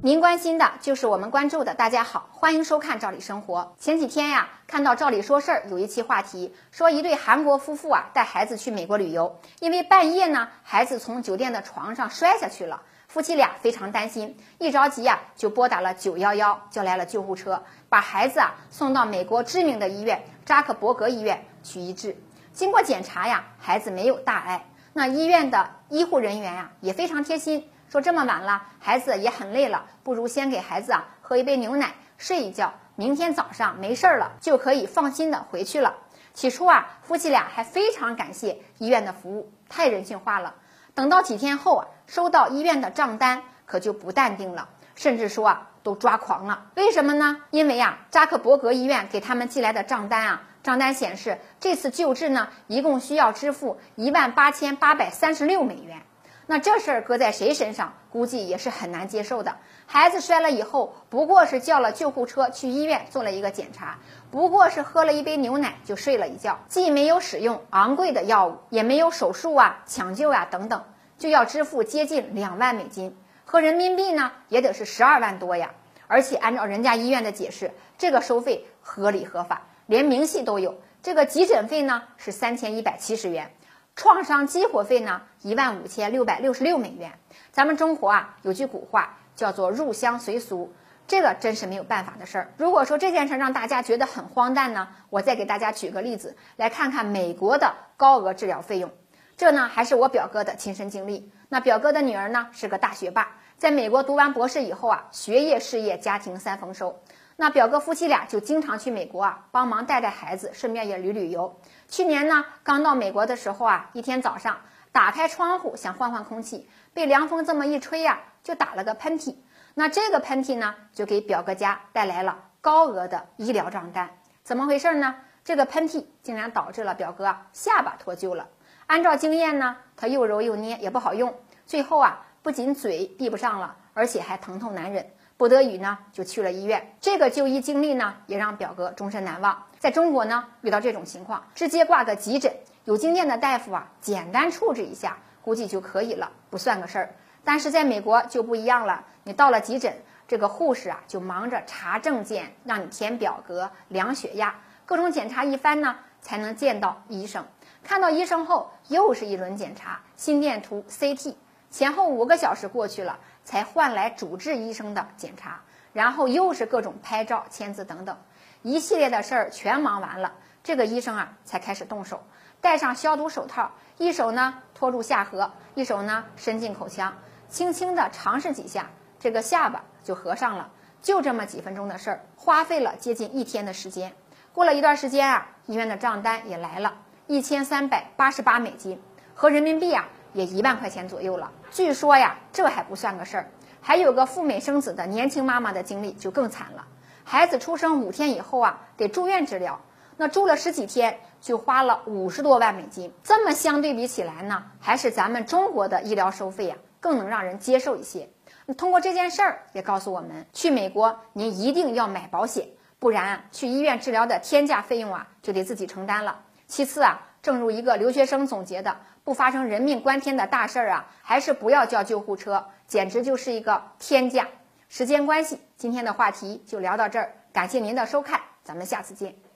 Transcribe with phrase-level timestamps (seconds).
[0.00, 1.74] 您关心的就是我们关注的。
[1.74, 3.74] 大家好，欢迎收看《赵理生活》。
[3.84, 22.16] 前几天呀，看到《赵理说事儿》有一期话题，说一对韩国夫妇啊带孩子去美国旅游，因为半夜呢孩子从酒店的床上摔下去了，夫妻俩非常担心，一着急呀就拨打了九幺幺，叫来了救护车，把孩子啊送到美国知名的医院扎克伯格医院去医治。
[22.52, 24.64] 经过检查呀，孩子没有大碍。
[24.92, 35.94] 那医院的医护人员呀也非常贴心，说这么晚了，孩子也很累了，不如先给孩子啊喝一杯牛奶，睡一觉，明天早上没事儿了就可以放心的回去了。
[36.34, 40.54] 起初啊，夫妻俩还非常感谢医院的服务，太人性化了。
[40.94, 46.66] 等到几天后啊，收到医院的账单，可就不淡定了，甚至说啊都抓狂了。
[46.74, 47.38] 为什么呢？
[47.50, 50.42] 因为啊，扎克伯格医院给他们寄来的账单啊。
[50.62, 56.02] 账单显示，这次救治呢，一共需要支付一万八千八百三十六美元。
[56.50, 59.56] 那这事儿搁在谁身上，估计也是很难接受的。
[59.84, 63.98] 孩子摔了以后，不过是叫了救护车去医院做了一个检查，
[64.30, 70.84] 不过是喝了一杯牛奶就睡了一觉，既没有使用昂贵的药物，也没有手术啊、抢救啊等等，
[71.18, 75.72] 就要支付接近两万美金，合人民币呢也得是十二万多呀。
[76.06, 79.66] 而且按照人家医院的解释，这个收费合理合法。
[79.84, 83.50] 连明细都有，这个急诊费呢是三千一百七十元，
[83.98, 87.18] 创伤激活费呢一万五千六百六十六美元。
[87.50, 90.72] 咱们中国啊有句古话叫做入乡随俗，
[91.08, 92.52] 这个真是没有办法的事儿。
[92.56, 98.88] 如果说这件事让大家觉得很荒诞呢，我再给大家举个例子，来看看美国的高额治疗费用。
[99.36, 101.32] 这呢还是我表哥的亲身经历。
[101.48, 107.00] 那表哥的女儿呢是个大学霸，在美国读完博士以后啊，学业、事业、家庭三丰收。
[107.40, 111.60] 那表哥夫妻俩就经常去美国啊，帮忙带带孩子，顺便也旅旅游。
[111.86, 114.56] 去年呢，刚到美国的时候啊，一天早上
[114.90, 119.36] 打开窗户想换换空气，被凉风这么一吹呀，就打了个喷嚏。
[119.74, 124.10] 那这个喷嚏呢，就给表哥家带来了高额的医疗账单。
[124.42, 125.14] 怎么回事呢？
[125.44, 128.48] 这个喷嚏竟然导致了表哥下巴脱臼了。
[128.88, 135.12] 按照经验呢，他又揉又捏也不好用，最后啊，不仅嘴闭不上了，而且还疼痛难忍。
[135.38, 136.94] 不得已呢，就去了医院。
[137.00, 139.64] 这个就医经历呢，也让表哥终身难忘。
[139.78, 142.52] 在中国呢，遇到这种情况，直接挂个急诊，
[142.84, 147.14] 有经验的大夫啊，简单处置一下，估计就可以了，不算个事儿。
[147.44, 149.94] 但是在美国就不一样了，你到了急诊，
[150.26, 157.46] 这个护士啊，就忙着查证件，让你填表格、量血压，各种检查一番呢，才能见到医生。
[157.84, 161.34] 看到医生后，又是一轮检查，心电图、CT。
[161.70, 165.60] 前后五个小时过去了，才换来主治医生的检查，
[165.92, 168.16] 然后又是各种拍照、签字等等，
[168.62, 170.32] 一系列的事儿全忙完了，
[170.64, 172.22] 这个医生啊才开始动手，
[172.60, 177.18] 戴上消毒手套，一手呢托住下颌，一手呢伸进口腔，
[177.48, 178.90] 轻轻的尝试几下，
[179.20, 180.70] 这个下巴就合上了。
[181.00, 184.14] 就这么几分钟的事儿，花费了接近一天的时间。
[184.52, 186.96] 过了一段时间啊，医院的账单也来了，
[187.28, 189.00] 一千三百八十八美金，
[189.34, 190.08] 合人民币啊。
[190.32, 191.50] 也一万块钱左右了。
[191.70, 193.50] 据说呀，这还不算个事儿，
[193.80, 196.86] 还有个赴美生子的年轻妈妈的经历就更惨了。
[197.24, 199.78] 孩子出生五天以后啊，得住院治疗，
[200.16, 203.12] 那住了十几天就花了五十多万美金。
[203.22, 208.28] 这么相对比起来呢，还是咱们中国的医疗收费啊更能让人接受一些。
[208.64, 212.66] 那通过这件事儿也告诉我们，去美国您一定要买保险，
[212.98, 216.38] 不然去医院治疗的天价费用啊就得自己承担了。
[216.68, 217.24] 其次啊。
[217.40, 224.48] 正如一个留学生总结的，不发生人命关天的大事儿啊，还是不要叫救护车，简直就是一个天价。
[224.88, 229.47] 时间关系，今天的话题就聊到这儿，感谢您的收看，咱们下次见。